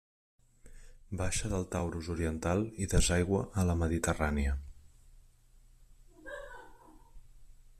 Baixa 1.17 1.51
del 1.51 1.67
Taurus 1.75 2.09
oriental 2.13 2.63
i 2.85 2.87
desaigua 2.93 3.41
a 3.63 3.67
la 3.71 3.75
Mediterrània. 3.83 4.55